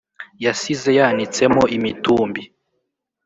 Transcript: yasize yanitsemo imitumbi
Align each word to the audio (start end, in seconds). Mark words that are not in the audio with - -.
yasize 0.43 0.89
yanitsemo 0.99 1.61
imitumbi 1.77 2.41